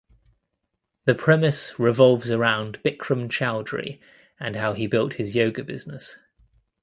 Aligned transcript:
The 1.05 1.13
premise 1.13 1.77
revolves 1.77 2.31
around 2.31 2.81
Bikram 2.83 3.29
Choudhury 3.29 4.01
and 4.39 4.55
how 4.55 4.73
he 4.73 4.87
built 4.87 5.13
his 5.13 5.35
yoga 5.35 5.63
business. 5.63 6.17